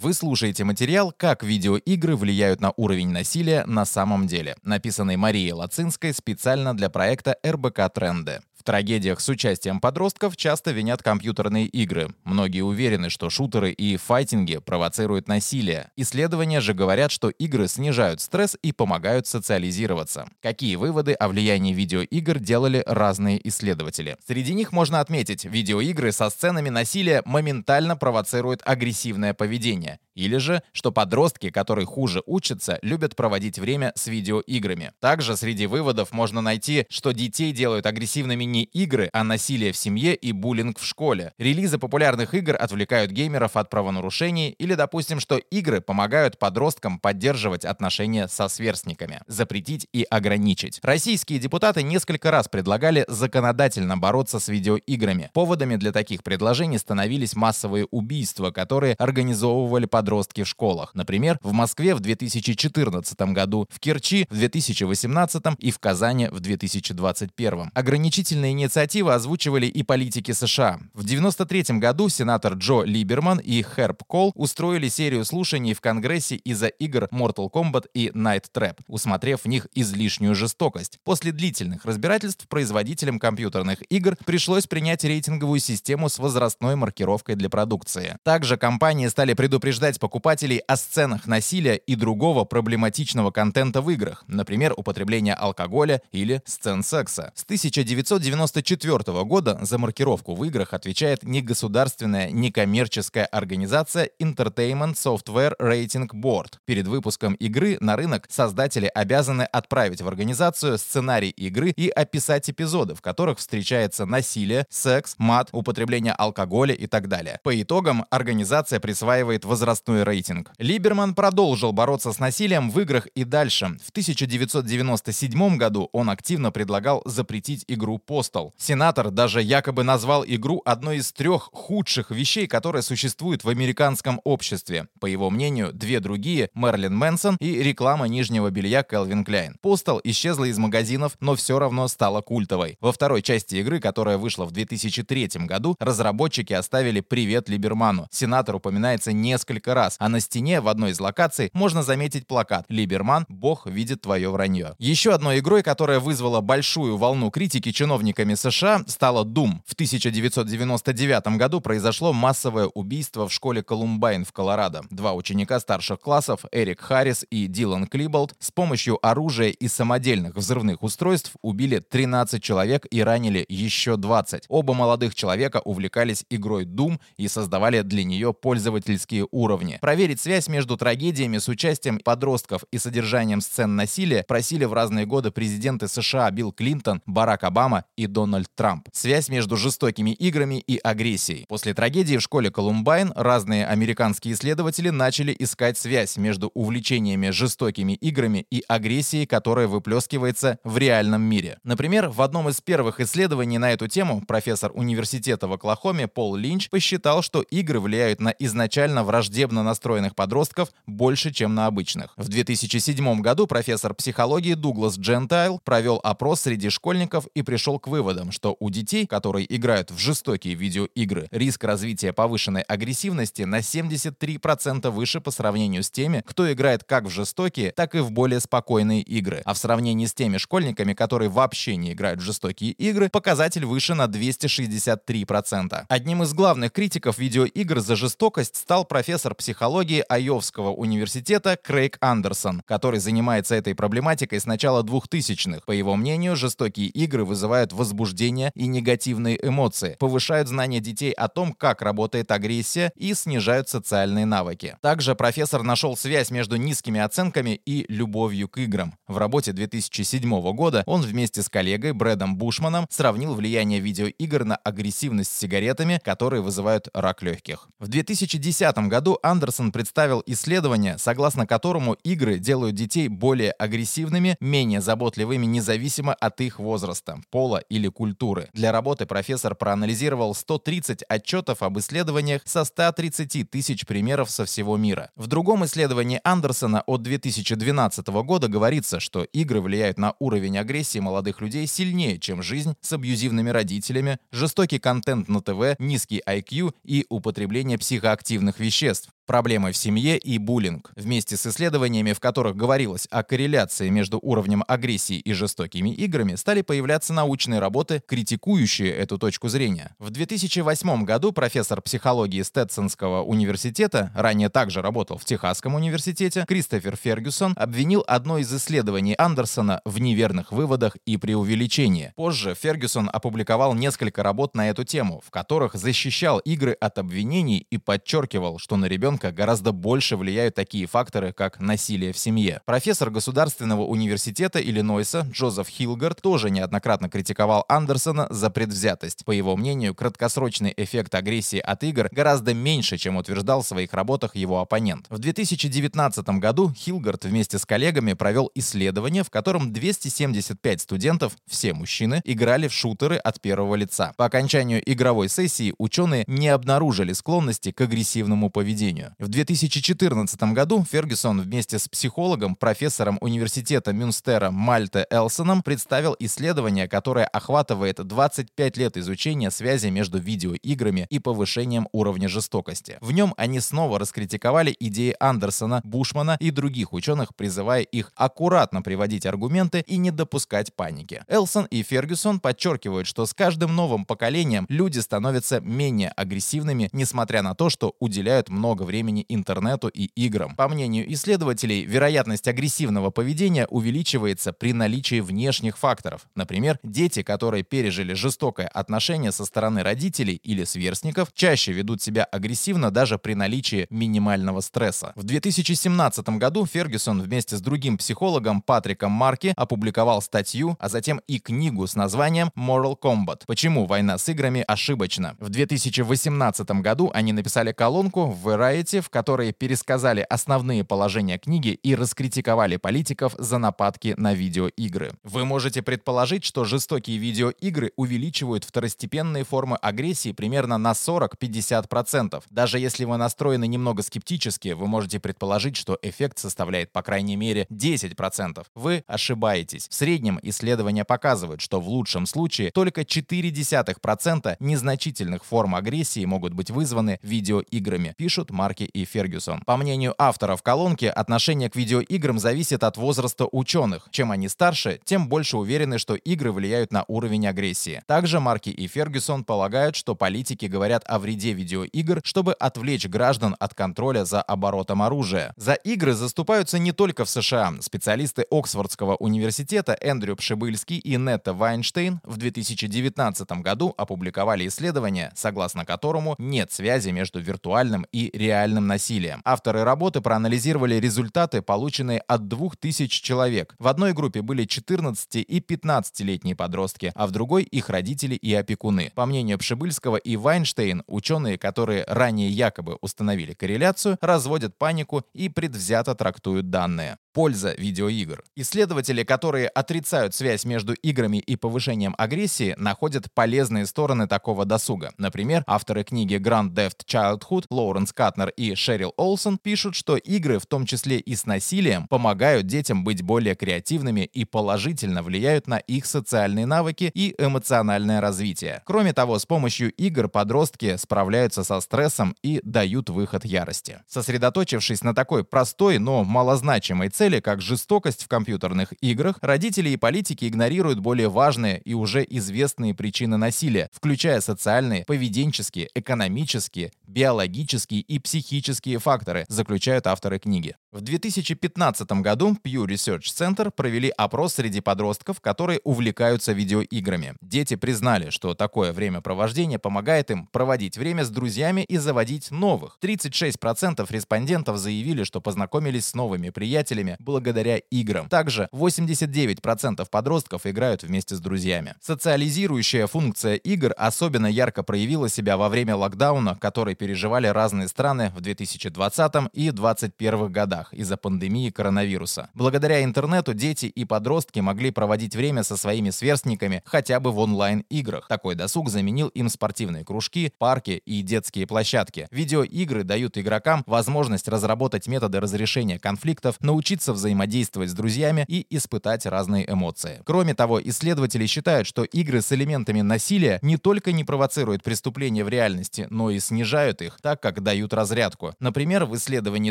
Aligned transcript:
Вы 0.00 0.14
слушаете 0.14 0.62
материал 0.62 1.12
«Как 1.16 1.42
видеоигры 1.42 2.14
влияют 2.14 2.60
на 2.60 2.72
уровень 2.76 3.10
насилия 3.10 3.64
на 3.66 3.84
самом 3.84 4.28
деле», 4.28 4.56
написанный 4.62 5.16
Марией 5.16 5.50
Лацинской 5.50 6.14
специально 6.14 6.72
для 6.72 6.88
проекта 6.88 7.36
РБК 7.44 7.92
Тренды 7.92 8.40
трагедиях 8.62 9.20
с 9.20 9.28
участием 9.28 9.80
подростков 9.80 10.36
часто 10.36 10.70
винят 10.70 11.02
компьютерные 11.02 11.66
игры. 11.66 12.14
Многие 12.24 12.62
уверены, 12.62 13.10
что 13.10 13.30
шутеры 13.30 13.72
и 13.72 13.96
файтинги 13.96 14.58
провоцируют 14.58 15.28
насилие. 15.28 15.90
Исследования 15.96 16.60
же 16.60 16.74
говорят, 16.74 17.10
что 17.10 17.30
игры 17.30 17.68
снижают 17.68 18.20
стресс 18.20 18.56
и 18.62 18.72
помогают 18.72 19.26
социализироваться. 19.26 20.28
Какие 20.42 20.76
выводы 20.76 21.12
о 21.12 21.28
влиянии 21.28 21.72
видеоигр 21.72 22.38
делали 22.38 22.82
разные 22.86 23.46
исследователи? 23.48 24.16
Среди 24.26 24.54
них 24.54 24.72
можно 24.72 25.00
отметить, 25.00 25.44
видеоигры 25.44 26.12
со 26.12 26.30
сценами 26.30 26.68
насилия 26.68 27.22
моментально 27.24 27.96
провоцируют 27.96 28.62
агрессивное 28.64 29.34
поведение. 29.34 30.00
Или 30.18 30.38
же, 30.38 30.64
что 30.72 30.90
подростки, 30.90 31.50
которые 31.50 31.86
хуже 31.86 32.24
учатся, 32.26 32.80
любят 32.82 33.14
проводить 33.14 33.56
время 33.56 33.92
с 33.94 34.08
видеоиграми. 34.08 34.90
Также 34.98 35.36
среди 35.36 35.66
выводов 35.66 36.10
можно 36.10 36.40
найти, 36.40 36.86
что 36.90 37.12
детей 37.12 37.52
делают 37.52 37.86
агрессивными 37.86 38.42
не 38.42 38.64
игры, 38.64 39.10
а 39.12 39.22
насилие 39.22 39.70
в 39.70 39.76
семье 39.76 40.16
и 40.16 40.32
буллинг 40.32 40.80
в 40.80 40.84
школе. 40.84 41.34
Релизы 41.38 41.78
популярных 41.78 42.34
игр 42.34 42.56
отвлекают 42.58 43.12
геймеров 43.12 43.56
от 43.56 43.70
правонарушений 43.70 44.50
или, 44.50 44.74
допустим, 44.74 45.20
что 45.20 45.36
игры 45.36 45.80
помогают 45.80 46.36
подросткам 46.36 46.98
поддерживать 46.98 47.64
отношения 47.64 48.26
со 48.26 48.48
сверстниками, 48.48 49.20
запретить 49.28 49.86
и 49.92 50.02
ограничить. 50.02 50.80
Российские 50.82 51.38
депутаты 51.38 51.84
несколько 51.84 52.32
раз 52.32 52.48
предлагали 52.48 53.04
законодательно 53.06 53.96
бороться 53.96 54.40
с 54.40 54.48
видеоиграми. 54.48 55.30
Поводами 55.32 55.76
для 55.76 55.92
таких 55.92 56.24
предложений 56.24 56.78
становились 56.78 57.36
массовые 57.36 57.86
убийства, 57.92 58.50
которые 58.50 58.96
организовывали 58.98 59.86
подростки 59.86 60.07
подростки 60.08 60.42
в 60.42 60.48
школах. 60.48 60.94
Например, 60.94 61.38
в 61.42 61.52
Москве 61.52 61.94
в 61.94 62.00
2014 62.00 63.20
году, 63.32 63.66
в 63.70 63.78
Керчи 63.78 64.26
в 64.30 64.34
2018 64.34 65.42
и 65.58 65.70
в 65.70 65.78
Казани 65.78 66.28
в 66.28 66.40
2021. 66.40 67.70
Ограничительные 67.74 68.52
инициативы 68.52 69.12
озвучивали 69.12 69.66
и 69.66 69.82
политики 69.82 70.32
США. 70.32 70.80
В 70.94 71.04
1993 71.04 71.78
году 71.78 72.08
сенатор 72.08 72.54
Джо 72.54 72.84
Либерман 72.84 73.38
и 73.38 73.62
Херб 73.62 74.02
Кол 74.06 74.32
устроили 74.34 74.88
серию 74.88 75.26
слушаний 75.26 75.74
в 75.74 75.82
Конгрессе 75.82 76.36
из-за 76.36 76.68
игр 76.68 77.08
Mortal 77.12 77.50
Kombat 77.52 77.88
и 77.92 78.08
Night 78.08 78.44
Trap, 78.54 78.78
усмотрев 78.86 79.42
в 79.42 79.48
них 79.48 79.66
излишнюю 79.74 80.34
жестокость. 80.34 81.00
После 81.04 81.32
длительных 81.32 81.84
разбирательств 81.84 82.48
производителям 82.48 83.18
компьютерных 83.18 83.82
игр 83.90 84.16
пришлось 84.24 84.66
принять 84.66 85.04
рейтинговую 85.04 85.60
систему 85.60 86.08
с 86.08 86.18
возрастной 86.18 86.76
маркировкой 86.76 87.34
для 87.34 87.50
продукции. 87.50 88.16
Также 88.22 88.56
компании 88.56 89.08
стали 89.08 89.34
предупреждать 89.34 89.97
предупреждать 89.98 90.08
покупателей 90.08 90.58
о 90.58 90.76
сценах 90.76 91.26
насилия 91.26 91.76
и 91.76 91.94
другого 91.94 92.44
проблематичного 92.44 93.30
контента 93.30 93.82
в 93.82 93.90
играх, 93.90 94.24
например, 94.28 94.72
употребление 94.76 95.34
алкоголя 95.34 96.00
или 96.12 96.40
сцен 96.46 96.82
секса. 96.82 97.32
С 97.34 97.44
1994 97.44 99.24
года 99.24 99.58
за 99.62 99.78
маркировку 99.78 100.34
в 100.34 100.44
играх 100.44 100.74
отвечает 100.74 101.22
негосударственная 101.24 102.30
некоммерческая 102.30 103.26
организация 103.26 104.10
Entertainment 104.20 104.94
Software 104.94 105.54
Rating 105.60 106.08
Board. 106.14 106.54
Перед 106.64 106.86
выпуском 106.86 107.34
игры 107.34 107.76
на 107.80 107.96
рынок 107.96 108.26
создатели 108.30 108.90
обязаны 108.94 109.42
отправить 109.42 110.02
в 110.02 110.08
организацию 110.08 110.78
сценарий 110.78 111.30
игры 111.30 111.70
и 111.70 111.88
описать 111.88 112.48
эпизоды, 112.50 112.94
в 112.94 113.00
которых 113.00 113.38
встречается 113.38 114.06
насилие, 114.06 114.66
секс, 114.70 115.14
мат, 115.18 115.48
употребление 115.52 116.12
алкоголя 116.12 116.74
и 116.74 116.86
так 116.86 117.08
далее. 117.08 117.40
По 117.42 117.60
итогам 117.60 118.04
организация 118.10 118.80
присваивает 118.80 119.44
возрастной 119.44 119.87
возрастной 119.88 120.02
рейтинг. 120.02 120.52
Либерман 120.58 121.14
продолжил 121.14 121.72
бороться 121.72 122.12
с 122.12 122.18
насилием 122.18 122.70
в 122.70 122.80
играх 122.80 123.06
и 123.14 123.24
дальше. 123.24 123.78
В 123.84 123.90
1997 123.90 125.56
году 125.56 125.88
он 125.92 126.10
активно 126.10 126.50
предлагал 126.50 127.02
запретить 127.04 127.64
игру 127.68 128.00
Postal. 128.06 128.52
Сенатор 128.58 129.10
даже 129.10 129.42
якобы 129.42 129.82
назвал 129.82 130.24
игру 130.26 130.62
одной 130.64 130.98
из 130.98 131.12
трех 131.12 131.50
худших 131.52 132.10
вещей, 132.10 132.46
которые 132.46 132.82
существуют 132.82 133.44
в 133.44 133.48
американском 133.48 134.20
обществе. 134.24 134.88
По 135.00 135.06
его 135.06 135.30
мнению, 135.30 135.72
две 135.72 136.00
другие— 136.00 136.50
Мерлин 136.54 136.96
Мэнсон 136.96 137.36
и 137.40 137.62
реклама 137.62 138.08
нижнего 138.08 138.50
белья 138.50 138.82
Келвин 138.82 139.24
Кляйн. 139.24 139.56
Postal 139.62 140.00
исчезла 140.04 140.44
из 140.44 140.58
магазинов, 140.58 141.12
но 141.20 141.34
все 141.34 141.58
равно 141.58 141.88
стала 141.88 142.20
культовой. 142.20 142.76
Во 142.80 142.92
второй 142.92 143.22
части 143.22 143.56
игры, 143.56 143.80
которая 143.80 144.18
вышла 144.18 144.44
в 144.44 144.52
2003 144.52 145.46
году, 145.46 145.76
разработчики 145.80 146.52
оставили 146.52 147.00
привет 147.00 147.48
Либерману. 147.48 148.06
Сенатор 148.10 148.56
упоминается 148.56 149.12
несколько 149.12 149.67
раз, 149.74 149.96
а 149.98 150.08
на 150.08 150.20
стене 150.20 150.60
в 150.60 150.68
одной 150.68 150.90
из 150.90 151.00
локаций 151.00 151.50
можно 151.52 151.82
заметить 151.82 152.26
плакат 152.26 152.64
«Либерман, 152.68 153.26
Бог 153.28 153.66
видит 153.66 154.02
твое 154.02 154.30
вранье». 154.30 154.74
Еще 154.78 155.12
одной 155.12 155.40
игрой, 155.40 155.62
которая 155.62 156.00
вызвала 156.00 156.40
большую 156.40 156.96
волну 156.96 157.30
критики 157.30 157.72
чиновниками 157.72 158.34
США, 158.34 158.82
стала 158.86 159.24
Doom. 159.24 159.60
В 159.66 159.74
1999 159.74 161.36
году 161.36 161.60
произошло 161.60 162.12
массовое 162.12 162.66
убийство 162.66 163.28
в 163.28 163.32
школе 163.32 163.62
Колумбайн 163.62 164.24
в 164.24 164.32
Колорадо. 164.32 164.82
Два 164.90 165.14
ученика 165.14 165.60
старших 165.60 166.00
классов, 166.00 166.44
Эрик 166.52 166.80
Харрис 166.80 167.26
и 167.30 167.46
Дилан 167.46 167.86
Клиболд, 167.86 168.34
с 168.38 168.50
помощью 168.50 168.98
оружия 169.06 169.50
и 169.50 169.68
самодельных 169.68 170.36
взрывных 170.36 170.82
устройств 170.82 171.32
убили 171.42 171.78
13 171.78 172.42
человек 172.42 172.86
и 172.90 173.02
ранили 173.02 173.44
еще 173.48 173.96
20. 173.96 174.44
Оба 174.48 174.74
молодых 174.74 175.14
человека 175.14 175.60
увлекались 175.64 176.24
игрой 176.30 176.64
Doom 176.64 176.98
и 177.16 177.28
создавали 177.28 177.82
для 177.82 178.04
нее 178.04 178.32
пользовательские 178.32 179.26
уровни 179.30 179.57
уровне. 179.58 179.78
Проверить 179.80 180.20
связь 180.20 180.48
между 180.48 180.76
трагедиями 180.76 181.38
с 181.38 181.48
участием 181.48 181.98
подростков 181.98 182.64
и 182.70 182.78
содержанием 182.78 183.40
сцен 183.40 183.76
насилия 183.76 184.24
просили 184.26 184.64
в 184.64 184.72
разные 184.72 185.06
годы 185.06 185.30
президенты 185.30 185.88
США 185.88 186.30
Билл 186.30 186.52
Клинтон, 186.52 187.02
Барак 187.06 187.44
Обама 187.44 187.84
и 187.96 188.06
Дональд 188.06 188.48
Трамп. 188.54 188.88
Связь 188.92 189.28
между 189.28 189.56
жестокими 189.56 190.10
играми 190.10 190.62
и 190.66 190.78
агрессией. 190.78 191.44
После 191.48 191.74
трагедии 191.74 192.16
в 192.16 192.22
школе 192.22 192.50
Колумбайн 192.50 193.12
разные 193.16 193.66
американские 193.66 194.34
исследователи 194.34 194.90
начали 194.90 195.34
искать 195.38 195.76
связь 195.76 196.16
между 196.16 196.50
увлечениями 196.54 197.30
жестокими 197.30 197.94
играми 197.94 198.46
и 198.50 198.62
агрессией, 198.68 199.26
которая 199.26 199.66
выплескивается 199.66 200.58
в 200.64 200.78
реальном 200.78 201.22
мире. 201.22 201.58
Например, 201.64 202.08
в 202.08 202.22
одном 202.22 202.48
из 202.48 202.60
первых 202.60 203.00
исследований 203.00 203.58
на 203.58 203.72
эту 203.72 203.88
тему 203.88 204.22
профессор 204.26 204.70
университета 204.74 205.48
в 205.48 205.52
Оклахоме 205.52 206.06
Пол 206.06 206.36
Линч 206.36 206.70
посчитал, 206.70 207.22
что 207.22 207.42
игры 207.42 207.80
влияют 207.80 208.20
на 208.20 208.30
изначально 208.38 209.02
враждебно 209.48 209.62
настроенных 209.62 210.14
подростков 210.14 210.68
больше, 210.86 211.32
чем 211.32 211.54
на 211.54 211.66
обычных. 211.66 212.12
В 212.16 212.28
2007 212.28 213.20
году 213.20 213.46
профессор 213.46 213.94
психологии 213.94 214.54
Дуглас 214.54 214.98
Джентайл 214.98 215.60
провел 215.64 216.00
опрос 216.02 216.42
среди 216.42 216.68
школьников 216.68 217.26
и 217.34 217.42
пришел 217.42 217.78
к 217.78 217.88
выводам, 217.88 218.30
что 218.30 218.56
у 218.60 218.70
детей, 218.70 219.06
которые 219.06 219.46
играют 219.54 219.90
в 219.90 219.98
жестокие 219.98 220.54
видеоигры, 220.54 221.28
риск 221.30 221.64
развития 221.64 222.12
повышенной 222.12 222.62
агрессивности 222.62 223.42
на 223.42 223.60
73% 223.60 224.90
выше 224.90 225.20
по 225.20 225.30
сравнению 225.30 225.82
с 225.82 225.90
теми, 225.90 226.22
кто 226.26 226.50
играет 226.52 226.84
как 226.84 227.04
в 227.04 227.10
жестокие, 227.10 227.72
так 227.72 227.94
и 227.94 228.00
в 228.00 228.10
более 228.10 228.40
спокойные 228.40 229.02
игры. 229.02 229.40
А 229.44 229.54
в 229.54 229.58
сравнении 229.58 230.06
с 230.06 230.14
теми 230.14 230.36
школьниками, 230.36 230.92
которые 230.92 231.30
вообще 231.30 231.76
не 231.76 231.92
играют 231.92 232.20
в 232.20 232.24
жестокие 232.24 232.72
игры, 232.72 233.08
показатель 233.08 233.64
выше 233.64 233.94
на 233.94 234.04
263%. 234.06 235.84
Одним 235.88 236.22
из 236.22 236.34
главных 236.34 236.72
критиков 236.72 237.18
видеоигр 237.18 237.80
за 237.80 237.96
жестокость 237.96 238.56
стал 238.56 238.84
профессор 238.84 239.34
психологии 239.38 240.04
Айовского 240.08 240.70
университета 240.72 241.56
Крейг 241.56 241.96
Андерсон, 242.00 242.62
который 242.66 243.00
занимается 243.00 243.54
этой 243.54 243.74
проблематикой 243.74 244.40
с 244.40 244.46
начала 244.46 244.82
2000-х. 244.82 245.62
По 245.64 245.72
его 245.72 245.96
мнению, 245.96 246.36
жестокие 246.36 246.88
игры 246.88 247.24
вызывают 247.24 247.72
возбуждение 247.72 248.50
и 248.54 248.66
негативные 248.66 249.38
эмоции, 249.40 249.96
повышают 249.98 250.48
знания 250.48 250.80
детей 250.80 251.12
о 251.12 251.28
том, 251.28 251.52
как 251.52 251.80
работает 251.82 252.30
агрессия 252.32 252.92
и 252.96 253.14
снижают 253.14 253.68
социальные 253.68 254.26
навыки. 254.26 254.76
Также 254.82 255.14
профессор 255.14 255.62
нашел 255.62 255.96
связь 255.96 256.30
между 256.30 256.56
низкими 256.56 257.00
оценками 257.00 257.60
и 257.64 257.86
любовью 257.88 258.48
к 258.48 258.58
играм. 258.58 258.94
В 259.06 259.18
работе 259.18 259.52
2007 259.52 260.52
года 260.52 260.82
он 260.86 261.02
вместе 261.02 261.42
с 261.42 261.48
коллегой 261.48 261.92
Брэдом 261.92 262.36
Бушманом 262.36 262.86
сравнил 262.90 263.34
влияние 263.34 263.78
видеоигр 263.78 264.44
на 264.44 264.56
агрессивность 264.56 265.30
с 265.30 265.38
сигаретами, 265.38 266.00
которые 266.04 266.42
вызывают 266.42 266.88
рак 266.92 267.22
легких. 267.22 267.68
В 267.78 267.86
2010 267.86 268.76
году 268.88 269.16
Андерсон 269.28 269.72
представил 269.72 270.22
исследование, 270.24 270.96
согласно 270.96 271.46
которому 271.46 271.92
игры 272.02 272.38
делают 272.38 272.74
детей 272.74 273.08
более 273.08 273.50
агрессивными, 273.52 274.38
менее 274.40 274.80
заботливыми 274.80 275.44
независимо 275.44 276.14
от 276.14 276.40
их 276.40 276.58
возраста, 276.58 277.20
пола 277.30 277.58
или 277.68 277.88
культуры. 277.88 278.48
Для 278.54 278.72
работы 278.72 279.04
профессор 279.04 279.54
проанализировал 279.54 280.34
130 280.34 281.02
отчетов 281.02 281.62
об 281.62 281.78
исследованиях 281.78 282.40
со 282.46 282.64
130 282.64 283.50
тысяч 283.50 283.84
примеров 283.84 284.30
со 284.30 284.46
всего 284.46 284.78
мира. 284.78 285.10
В 285.14 285.26
другом 285.26 285.66
исследовании 285.66 286.22
Андерсона 286.24 286.82
от 286.86 287.02
2012 287.02 288.08
года 288.08 288.48
говорится, 288.48 288.98
что 288.98 289.24
игры 289.24 289.60
влияют 289.60 289.98
на 289.98 290.14
уровень 290.20 290.56
агрессии 290.56 291.00
молодых 291.00 291.42
людей 291.42 291.66
сильнее, 291.66 292.18
чем 292.18 292.42
жизнь 292.42 292.76
с 292.80 292.94
абьюзивными 292.94 293.50
родителями, 293.50 294.20
жестокий 294.32 294.78
контент 294.78 295.28
на 295.28 295.42
ТВ, 295.42 295.78
низкий 295.78 296.22
IQ 296.26 296.72
и 296.82 297.04
употребление 297.10 297.76
психоактивных 297.76 298.58
веществ. 298.58 299.10
Проблемы 299.28 299.70
в 299.70 299.76
семье 299.76 300.18
и 300.18 300.38
буллинг. 300.38 300.90
Вместе 300.96 301.36
с 301.36 301.46
исследованиями, 301.46 302.14
в 302.14 302.18
которых 302.18 302.56
говорилось 302.56 303.06
о 303.10 303.22
корреляции 303.22 303.90
между 303.90 304.18
уровнем 304.20 304.64
агрессии 304.66 305.18
и 305.18 305.32
жестокими 305.34 305.90
играми, 305.90 306.34
стали 306.34 306.62
появляться 306.62 307.12
научные 307.12 307.60
работы, 307.60 308.02
критикующие 308.08 308.90
эту 308.90 309.18
точку 309.18 309.48
зрения. 309.48 309.94
В 309.98 310.10
2008 310.10 311.04
году 311.04 311.32
профессор 311.32 311.82
психологии 311.82 312.42
Стетсонского 312.42 313.22
университета, 313.22 314.10
ранее 314.14 314.48
также 314.48 314.80
работал 314.80 315.18
в 315.18 315.26
Техасском 315.26 315.74
университете, 315.74 316.46
Кристофер 316.48 316.96
Фергюсон 316.96 317.52
обвинил 317.56 318.02
одно 318.06 318.38
из 318.38 318.52
исследований 318.52 319.14
Андерсона 319.18 319.82
в 319.84 320.00
неверных 320.00 320.52
выводах 320.52 320.96
и 321.04 321.18
преувеличении. 321.18 322.14
Позже 322.16 322.54
Фергюсон 322.54 323.10
опубликовал 323.12 323.74
несколько 323.74 324.22
работ 324.22 324.56
на 324.56 324.70
эту 324.70 324.84
тему, 324.84 325.22
в 325.22 325.30
которых 325.30 325.74
защищал 325.74 326.38
игры 326.38 326.72
от 326.72 326.96
обвинений 326.96 327.66
и 327.70 327.76
подчеркивал, 327.76 328.58
что 328.58 328.76
на 328.76 328.86
ребенка 328.86 329.17
гораздо 329.22 329.72
больше 329.72 330.16
влияют 330.16 330.54
такие 330.54 330.86
факторы, 330.86 331.32
как 331.32 331.60
насилие 331.60 332.12
в 332.12 332.18
семье. 332.18 332.60
Профессор 332.64 333.10
Государственного 333.10 333.82
университета 333.82 334.60
Иллинойса 334.60 335.26
Джозеф 335.30 335.68
Хилгард 335.68 336.22
тоже 336.22 336.50
неоднократно 336.50 337.08
критиковал 337.08 337.64
Андерсона 337.68 338.26
за 338.30 338.50
предвзятость. 338.50 339.24
По 339.24 339.32
его 339.32 339.56
мнению, 339.56 339.94
краткосрочный 339.94 340.72
эффект 340.76 341.14
агрессии 341.14 341.58
от 341.58 341.84
игр 341.84 342.08
гораздо 342.12 342.54
меньше, 342.54 342.96
чем 342.96 343.16
утверждал 343.16 343.62
в 343.62 343.66
своих 343.66 343.92
работах 343.92 344.36
его 344.36 344.60
оппонент. 344.60 345.06
В 345.08 345.18
2019 345.18 346.28
году 346.40 346.72
Хилгард 346.72 347.24
вместе 347.24 347.58
с 347.58 347.66
коллегами 347.66 348.12
провел 348.12 348.50
исследование, 348.54 349.24
в 349.24 349.30
котором 349.30 349.72
275 349.72 350.80
студентов, 350.80 351.36
все 351.46 351.74
мужчины, 351.74 352.22
играли 352.24 352.68
в 352.68 352.72
шутеры 352.72 353.16
от 353.16 353.40
первого 353.40 353.74
лица. 353.74 354.12
По 354.16 354.26
окончанию 354.26 354.82
игровой 354.84 355.28
сессии 355.28 355.74
ученые 355.78 356.24
не 356.26 356.48
обнаружили 356.48 357.12
склонности 357.12 357.72
к 357.72 357.80
агрессивному 357.80 358.50
поведению. 358.50 359.07
В 359.18 359.28
2014 359.28 360.42
году 360.52 360.84
Фергюсон 360.84 361.40
вместе 361.40 361.78
с 361.78 361.88
психологом, 361.88 362.54
профессором 362.54 363.18
университета 363.20 363.92
Мюнстера 363.92 364.50
Мальте 364.50 365.06
Элсоном 365.10 365.62
представил 365.62 366.14
исследование, 366.18 366.88
которое 366.88 367.24
охватывает 367.24 367.96
25 367.96 368.76
лет 368.76 368.96
изучения 368.96 369.50
связи 369.50 369.88
между 369.88 370.18
видеоиграми 370.18 371.06
и 371.10 371.18
повышением 371.18 371.88
уровня 371.92 372.28
жестокости. 372.28 372.98
В 373.00 373.12
нем 373.12 373.34
они 373.36 373.60
снова 373.60 373.98
раскритиковали 373.98 374.76
идеи 374.78 375.16
Андерсона, 375.18 375.80
Бушмана 375.84 376.36
и 376.40 376.50
других 376.50 376.92
ученых, 376.92 377.34
призывая 377.34 377.82
их 377.82 378.12
аккуратно 378.16 378.82
приводить 378.82 379.26
аргументы 379.26 379.84
и 379.86 379.96
не 379.96 380.10
допускать 380.10 380.74
паники. 380.74 381.22
Элсон 381.28 381.66
и 381.66 381.82
Фергюсон 381.82 382.40
подчеркивают, 382.40 383.06
что 383.06 383.26
с 383.26 383.34
каждым 383.34 383.74
новым 383.74 384.04
поколением 384.04 384.66
люди 384.68 384.98
становятся 384.98 385.60
менее 385.60 386.10
агрессивными, 386.10 386.88
несмотря 386.92 387.42
на 387.42 387.54
то, 387.54 387.70
что 387.70 387.94
уделяют 388.00 388.48
много 388.48 388.82
времени 388.82 388.97
интернету 389.28 389.88
и 389.88 390.10
играм. 390.14 390.54
По 390.56 390.68
мнению 390.68 391.10
исследователей, 391.12 391.84
вероятность 391.84 392.48
агрессивного 392.48 393.10
поведения 393.10 393.66
увеличивается 393.66 394.52
при 394.52 394.72
наличии 394.72 395.20
внешних 395.20 395.78
факторов. 395.78 396.26
Например, 396.34 396.78
дети, 396.82 397.22
которые 397.22 397.62
пережили 397.62 398.14
жестокое 398.14 398.68
отношение 398.68 399.32
со 399.32 399.44
стороны 399.44 399.82
родителей 399.82 400.34
или 400.36 400.64
сверстников, 400.64 401.28
чаще 401.34 401.72
ведут 401.72 402.02
себя 402.02 402.24
агрессивно 402.24 402.90
даже 402.90 403.18
при 403.18 403.34
наличии 403.34 403.86
минимального 403.90 404.60
стресса. 404.60 405.12
В 405.14 405.24
2017 405.24 406.28
году 406.30 406.66
Фергюсон 406.66 407.22
вместе 407.22 407.56
с 407.56 407.60
другим 407.60 407.98
психологом 407.98 408.62
Патриком 408.62 409.12
Марки 409.12 409.52
опубликовал 409.56 410.22
статью, 410.22 410.76
а 410.80 410.88
затем 410.88 411.20
и 411.26 411.38
книгу 411.38 411.86
с 411.86 411.94
названием 411.94 412.50
Moral 412.56 412.96
Combat. 413.00 413.42
Почему 413.46 413.86
война 413.86 414.18
с 414.18 414.28
играми 414.28 414.64
ошибочна? 414.66 415.36
В 415.38 415.48
2018 415.48 416.70
году 416.82 417.10
они 417.12 417.32
написали 417.32 417.72
колонку 417.72 418.26
в 418.26 418.48
Variety, 418.48 418.87
в 418.94 419.10
которой 419.10 419.52
пересказали 419.52 420.24
основные 420.28 420.84
положения 420.84 421.38
книги 421.38 421.68
и 421.68 421.94
раскритиковали 421.94 422.76
политиков 422.76 423.34
за 423.38 423.58
нападки 423.58 424.14
на 424.16 424.34
видеоигры. 424.34 425.12
Вы 425.22 425.44
можете 425.44 425.82
предположить, 425.82 426.44
что 426.44 426.64
жестокие 426.64 427.18
видеоигры 427.18 427.92
увеличивают 427.96 428.64
второстепенные 428.64 429.44
формы 429.44 429.76
агрессии 429.76 430.32
примерно 430.32 430.78
на 430.78 430.92
40-50%. 430.92 432.42
Даже 432.50 432.78
если 432.78 433.04
вы 433.04 433.16
настроены 433.16 433.66
немного 433.66 434.02
скептически, 434.02 434.70
вы 434.70 434.86
можете 434.86 435.20
предположить, 435.20 435.76
что 435.76 435.98
эффект 436.02 436.38
составляет 436.38 436.92
по 436.92 437.02
крайней 437.02 437.36
мере 437.36 437.66
10%. 437.70 438.64
Вы 438.74 439.04
ошибаетесь. 439.06 439.88
В 439.88 439.94
среднем 439.94 440.38
исследования 440.42 441.04
показывают, 441.04 441.60
что 441.60 441.80
в 441.80 441.88
лучшем 441.88 442.26
случае 442.26 442.70
только 442.70 443.02
0,4% 443.02 444.56
незначительных 444.60 445.44
форм 445.44 445.74
агрессии 445.74 446.24
могут 446.24 446.52
быть 446.52 446.70
вызваны 446.70 447.18
видеоиграми, 447.22 448.14
пишут 448.16 448.50
Марки 448.68 448.82
и 448.82 449.06
Фергюсон. 449.06 449.62
По 449.64 449.78
мнению 449.78 450.14
авторов 450.18 450.62
колонки, 450.62 451.06
отношение 451.06 451.70
к 451.70 451.76
видеоиграм 451.76 452.38
зависит 452.38 452.84
от 452.84 452.98
возраста 452.98 453.46
ученых. 453.50 454.08
Чем 454.10 454.30
они 454.30 454.46
старше, 454.50 455.00
тем 455.04 455.26
больше 455.26 455.56
уверены, 455.56 455.96
что 455.96 456.16
игры 456.16 456.52
влияют 456.52 456.92
на 456.92 457.06
уровень 457.08 457.46
агрессии. 457.46 458.02
Также 458.06 458.40
Марки 458.40 458.68
и 458.68 458.86
Фергюсон 458.86 459.44
полагают, 459.44 459.96
что 459.96 460.14
политики 460.14 460.66
говорят 460.66 461.02
о 461.06 461.18
вреде 461.18 461.54
видеоигр, 461.54 462.20
чтобы 462.24 462.52
отвлечь 462.52 463.06
граждан 463.06 463.56
от 463.58 463.72
контроля 463.72 464.26
за 464.26 464.42
оборотом 464.42 465.00
оружия. 465.00 465.54
За 465.56 465.72
игры 465.72 466.12
заступаются 466.12 466.78
не 466.78 466.92
только 466.92 467.24
в 467.24 467.30
США. 467.30 467.72
Специалисты 467.80 468.44
Оксфордского 468.50 469.16
университета 469.16 469.96
Эндрю 469.98 470.36
Пшибыльский 470.36 470.98
и 470.98 471.16
Нетта 471.16 471.54
Вайнштейн 471.54 472.20
в 472.22 472.36
2019 472.36 473.50
году 473.62 473.94
опубликовали 473.96 474.68
исследование, 474.68 475.32
согласно 475.34 475.86
которому 475.86 476.34
нет 476.36 476.70
связи 476.70 477.08
между 477.08 477.40
виртуальным 477.40 478.04
и 478.12 478.30
реальным 478.36 478.57
насилием. 478.66 479.40
Авторы 479.44 479.84
работы 479.84 480.20
проанализировали 480.20 480.96
результаты, 480.96 481.62
полученные 481.62 482.20
от 482.20 482.48
2000 482.48 483.22
человек. 483.22 483.74
В 483.78 483.88
одной 483.88 484.12
группе 484.12 484.42
были 484.42 484.64
14 484.64 485.36
и 485.36 485.60
15-летние 485.60 486.56
подростки, 486.56 487.12
а 487.14 487.26
в 487.26 487.30
другой 487.30 487.62
их 487.62 487.88
родители 487.88 488.34
и 488.34 488.52
опекуны. 488.54 489.12
По 489.14 489.26
мнению 489.26 489.58
Пшибыльского 489.58 490.16
и 490.16 490.36
Вайнштейн, 490.36 491.02
ученые, 491.06 491.58
которые 491.58 492.04
ранее 492.06 492.50
якобы 492.50 492.98
установили 493.00 493.54
корреляцию, 493.54 494.18
разводят 494.20 494.76
панику 494.76 495.22
и 495.34 495.48
предвзято 495.48 496.14
трактуют 496.14 496.70
данные. 496.70 497.18
Польза 497.32 497.72
видеоигр. 497.78 498.42
Исследователи, 498.56 499.22
которые 499.22 499.68
отрицают 499.68 500.34
связь 500.34 500.64
между 500.64 500.94
играми 500.94 501.36
и 501.36 501.54
повышением 501.54 502.14
агрессии, 502.18 502.74
находят 502.78 503.32
полезные 503.32 503.86
стороны 503.86 504.26
такого 504.26 504.64
досуга. 504.64 505.12
Например, 505.18 505.62
авторы 505.66 506.02
книги 506.02 506.34
Grand 506.34 506.70
Theft 506.70 507.04
Childhood 507.06 507.66
Лоуренс 507.70 508.12
Катнер 508.12 508.47
и 508.48 508.74
Шерил 508.74 509.14
Олсон 509.16 509.58
пишут, 509.58 509.94
что 509.94 510.16
игры, 510.16 510.58
в 510.58 510.66
том 510.66 510.86
числе 510.86 511.18
и 511.18 511.34
с 511.34 511.46
насилием, 511.46 512.06
помогают 512.08 512.66
детям 512.66 513.04
быть 513.04 513.22
более 513.22 513.54
креативными 513.54 514.20
и 514.20 514.44
положительно 514.44 515.22
влияют 515.22 515.66
на 515.66 515.78
их 515.78 516.06
социальные 516.06 516.66
навыки 516.66 517.10
и 517.14 517.34
эмоциональное 517.38 518.20
развитие. 518.20 518.82
Кроме 518.84 519.12
того, 519.12 519.38
с 519.38 519.46
помощью 519.46 519.92
игр 519.92 520.28
подростки 520.28 520.96
справляются 520.96 521.64
со 521.64 521.80
стрессом 521.80 522.34
и 522.42 522.60
дают 522.62 523.10
выход 523.10 523.44
ярости. 523.44 524.00
Сосредоточившись 524.06 525.02
на 525.02 525.14
такой 525.14 525.44
простой, 525.44 525.98
но 525.98 526.24
малозначимой 526.24 527.08
цели, 527.08 527.40
как 527.40 527.60
жестокость 527.60 528.24
в 528.24 528.28
компьютерных 528.28 528.92
играх, 529.00 529.38
родители 529.40 529.90
и 529.90 529.96
политики 529.96 530.46
игнорируют 530.46 530.98
более 530.98 531.28
важные 531.28 531.80
и 531.80 531.94
уже 531.94 532.24
известные 532.28 532.94
причины 532.94 533.36
насилия, 533.36 533.88
включая 533.92 534.40
социальные, 534.40 535.04
поведенческие, 535.06 535.88
экономические, 535.94 536.92
биологические 537.06 538.00
и 538.00 538.18
психические 538.38 538.98
факторы, 538.98 539.44
заключают 539.48 540.06
авторы 540.06 540.38
книги. 540.38 540.76
В 540.92 541.00
2015 541.00 542.10
году 542.22 542.56
Pew 542.64 542.86
Research 542.86 543.24
Center 543.36 543.70
провели 543.70 544.08
опрос 544.16 544.54
среди 544.54 544.80
подростков, 544.80 545.40
которые 545.40 545.80
увлекаются 545.84 546.52
видеоиграми. 546.52 547.34
Дети 547.42 547.76
признали, 547.76 548.30
что 548.30 548.54
такое 548.54 548.92
времяпровождение 548.92 549.78
помогает 549.78 550.30
им 550.30 550.46
проводить 550.46 550.96
время 550.96 551.24
с 551.24 551.30
друзьями 551.30 551.82
и 551.82 551.98
заводить 551.98 552.50
новых. 552.50 552.96
36% 553.02 554.06
респондентов 554.08 554.78
заявили, 554.78 555.24
что 555.24 555.40
познакомились 555.40 556.06
с 556.06 556.14
новыми 556.14 556.50
приятелями 556.50 557.16
благодаря 557.18 557.76
играм. 557.76 558.28
Также 558.28 558.68
89% 558.72 560.06
подростков 560.10 560.64
играют 560.64 561.02
вместе 561.02 561.34
с 561.34 561.40
друзьями. 561.40 561.96
Социализирующая 562.00 563.06
функция 563.08 563.56
игр 563.56 563.92
особенно 563.96 564.46
ярко 564.46 564.82
проявила 564.82 565.28
себя 565.28 565.56
во 565.56 565.68
время 565.68 565.96
локдауна, 565.96 566.56
который 566.56 566.94
переживали 566.94 567.48
разные 567.48 567.88
страны 567.88 568.27
в 568.34 568.40
2020 568.40 569.34
и 569.52 569.70
2021 569.70 570.52
годах 570.52 570.92
из-за 570.92 571.16
пандемии 571.16 571.70
коронавируса. 571.70 572.50
Благодаря 572.54 573.02
интернету 573.04 573.54
дети 573.54 573.86
и 573.86 574.04
подростки 574.04 574.60
могли 574.60 574.90
проводить 574.90 575.34
время 575.34 575.62
со 575.62 575.76
своими 575.76 576.10
сверстниками 576.10 576.82
хотя 576.84 577.20
бы 577.20 577.32
в 577.32 577.38
онлайн-играх. 577.38 578.28
Такой 578.28 578.54
досуг 578.54 578.90
заменил 578.90 579.28
им 579.28 579.48
спортивные 579.48 580.04
кружки, 580.04 580.52
парки 580.58 581.02
и 581.04 581.22
детские 581.22 581.66
площадки. 581.66 582.28
Видеоигры 582.30 583.04
дают 583.04 583.38
игрокам 583.38 583.82
возможность 583.86 584.48
разработать 584.48 585.06
методы 585.08 585.40
разрешения 585.40 585.98
конфликтов, 585.98 586.56
научиться 586.60 587.12
взаимодействовать 587.12 587.90
с 587.90 587.94
друзьями 587.94 588.44
и 588.48 588.66
испытать 588.70 589.26
разные 589.26 589.70
эмоции. 589.70 590.20
Кроме 590.24 590.54
того, 590.54 590.80
исследователи 590.82 591.46
считают, 591.46 591.86
что 591.86 592.04
игры 592.04 592.42
с 592.42 592.52
элементами 592.52 593.00
насилия 593.00 593.58
не 593.62 593.76
только 593.76 594.12
не 594.12 594.24
провоцируют 594.24 594.82
преступления 594.82 595.44
в 595.44 595.48
реальности, 595.48 596.06
но 596.10 596.30
и 596.30 596.40
снижают 596.40 597.02
их, 597.02 597.18
так 597.22 597.40
как 597.40 597.62
дают 597.62 597.92
разряд 597.92 598.17
разрядку. 598.18 598.54
Например, 598.60 599.04
в 599.04 599.14
исследовании 599.16 599.70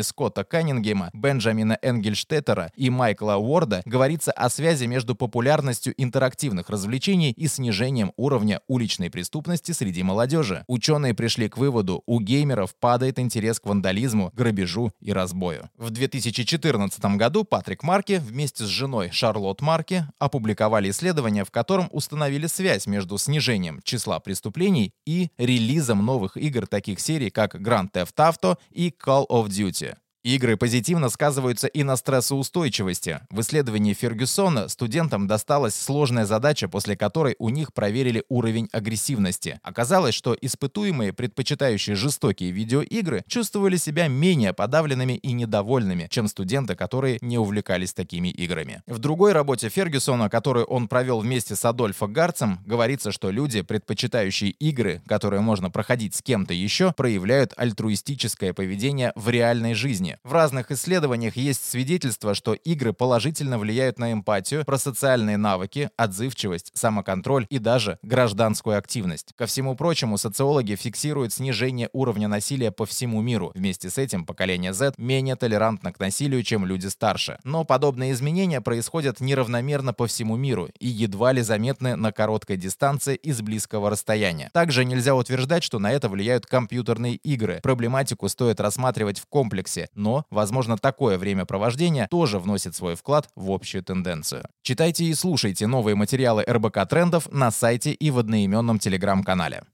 Скотта 0.00 0.44
Каннингема, 0.44 1.10
Бенджамина 1.12 1.78
Энгельштеттера 1.82 2.70
и 2.76 2.90
Майкла 2.90 3.36
Уорда 3.36 3.82
говорится 3.84 4.32
о 4.32 4.48
связи 4.48 4.86
между 4.86 5.14
популярностью 5.14 5.94
интерактивных 5.96 6.70
развлечений 6.70 7.32
и 7.32 7.46
снижением 7.48 8.12
уровня 8.16 8.60
уличной 8.66 9.10
преступности 9.10 9.72
среди 9.72 10.02
молодежи. 10.02 10.64
Ученые 10.66 11.14
пришли 11.14 11.48
к 11.48 11.58
выводу, 11.58 12.02
у 12.06 12.20
геймеров 12.20 12.74
падает 12.74 13.18
интерес 13.18 13.60
к 13.60 13.66
вандализму, 13.66 14.30
грабежу 14.34 14.92
и 15.00 15.12
разбою. 15.12 15.68
В 15.76 15.90
2014 15.90 17.04
году 17.16 17.44
Патрик 17.44 17.82
Марки 17.82 18.20
вместе 18.24 18.64
с 18.64 18.68
женой 18.68 19.10
Шарлотт 19.12 19.60
Марки 19.60 20.04
опубликовали 20.18 20.90
исследование, 20.90 21.44
в 21.44 21.50
котором 21.50 21.88
установили 21.92 22.46
связь 22.46 22.86
между 22.86 23.18
снижением 23.18 23.80
числа 23.84 24.20
преступлений 24.20 24.92
и 25.06 25.28
релизом 25.38 26.04
новых 26.04 26.36
игр 26.36 26.66
таких 26.66 27.00
серий, 27.00 27.30
как 27.30 27.54
Grand 27.54 27.90
Theft 27.92 28.14
Auto 28.16 28.37
и 28.70 28.90
Call 28.90 29.26
of 29.28 29.48
Duty. 29.48 29.94
Игры 30.24 30.56
позитивно 30.56 31.10
сказываются 31.10 31.68
и 31.68 31.84
на 31.84 31.96
стрессоустойчивости. 31.96 33.20
В 33.30 33.40
исследовании 33.40 33.94
Фергюсона 33.94 34.68
студентам 34.68 35.28
досталась 35.28 35.76
сложная 35.76 36.26
задача, 36.26 36.68
после 36.68 36.96
которой 36.96 37.36
у 37.38 37.50
них 37.50 37.72
проверили 37.72 38.24
уровень 38.28 38.68
агрессивности. 38.72 39.60
Оказалось, 39.62 40.14
что 40.14 40.36
испытуемые, 40.38 41.12
предпочитающие 41.12 41.94
жестокие 41.94 42.50
видеоигры, 42.50 43.22
чувствовали 43.28 43.76
себя 43.76 44.08
менее 44.08 44.52
подавленными 44.52 45.12
и 45.14 45.32
недовольными, 45.32 46.08
чем 46.10 46.26
студенты, 46.26 46.74
которые 46.74 47.18
не 47.20 47.38
увлекались 47.38 47.94
такими 47.94 48.28
играми. 48.28 48.82
В 48.88 48.98
другой 48.98 49.32
работе 49.32 49.68
Фергюсона, 49.68 50.28
которую 50.28 50.66
он 50.66 50.88
провел 50.88 51.20
вместе 51.20 51.54
с 51.54 51.64
Адольфо 51.64 52.08
Гарцем, 52.08 52.58
говорится, 52.66 53.12
что 53.12 53.30
люди, 53.30 53.62
предпочитающие 53.62 54.50
игры, 54.50 55.00
которые 55.06 55.40
можно 55.40 55.70
проходить 55.70 56.16
с 56.16 56.22
кем-то 56.22 56.52
еще, 56.54 56.92
проявляют 56.92 57.54
альтруистическое 57.56 58.52
поведение 58.52 59.12
в 59.14 59.28
реальной 59.30 59.74
жизни 59.74 60.17
В 60.24 60.32
разных 60.32 60.70
исследованиях 60.70 61.36
есть 61.36 61.64
свидетельство, 61.64 62.34
что 62.34 62.54
игры 62.54 62.92
положительно 62.92 63.58
влияют 63.58 63.98
на 63.98 64.12
эмпатию, 64.12 64.64
про 64.64 64.78
социальные 64.78 65.36
навыки, 65.36 65.90
отзывчивость, 65.96 66.70
самоконтроль 66.74 67.46
и 67.50 67.58
даже 67.58 67.98
гражданскую 68.02 68.76
активность. 68.76 69.32
Ко 69.36 69.46
всему 69.46 69.76
прочему, 69.76 70.18
социологи 70.18 70.74
фиксируют 70.74 71.32
снижение 71.32 71.88
уровня 71.92 72.28
насилия 72.28 72.70
по 72.70 72.86
всему 72.86 73.20
миру. 73.20 73.52
Вместе 73.54 73.90
с 73.90 73.98
этим 73.98 74.24
поколение 74.24 74.72
Z 74.72 74.94
менее 74.98 75.36
толерантно 75.36 75.92
к 75.92 76.00
насилию, 76.00 76.42
чем 76.42 76.66
люди 76.66 76.88
старше. 76.88 77.38
Но 77.44 77.64
подобные 77.64 78.12
изменения 78.12 78.60
происходят 78.60 79.20
неравномерно 79.20 79.92
по 79.92 80.06
всему 80.06 80.36
миру 80.36 80.68
и 80.78 80.88
едва 80.88 81.32
ли 81.32 81.42
заметны 81.42 81.96
на 81.96 82.12
короткой 82.12 82.56
дистанции 82.56 83.14
из 83.14 83.40
близкого 83.40 83.90
расстояния. 83.90 84.50
Также 84.52 84.84
нельзя 84.84 85.14
утверждать, 85.14 85.62
что 85.62 85.78
на 85.78 85.92
это 85.92 86.08
влияют 86.08 86.46
компьютерные 86.46 87.14
игры. 87.16 87.60
Проблематику 87.62 88.28
стоит 88.28 88.60
рассматривать 88.60 89.18
в 89.20 89.26
комплексе, 89.26 89.88
но, 89.98 90.24
возможно, 90.30 90.78
такое 90.78 91.18
времяпровождение 91.18 92.06
тоже 92.10 92.38
вносит 92.38 92.74
свой 92.74 92.94
вклад 92.94 93.28
в 93.34 93.50
общую 93.50 93.82
тенденцию. 93.82 94.44
Читайте 94.62 95.04
и 95.04 95.14
слушайте 95.14 95.66
новые 95.66 95.94
материалы 95.96 96.44
РБК 96.48 96.88
Трендов 96.88 97.30
на 97.30 97.50
сайте 97.50 97.92
и 97.92 98.10
в 98.10 98.18
одноименном 98.18 98.78
телеграм-канале. 98.78 99.64